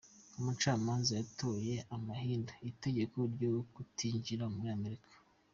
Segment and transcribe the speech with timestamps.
[0.39, 5.15] Umucamanza yatoye amahinyu itegeko ryo kutinjira muri Amerika.